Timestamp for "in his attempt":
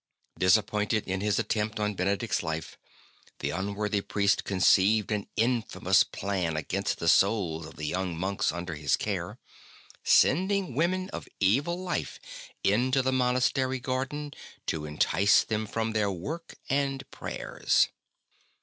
1.07-1.79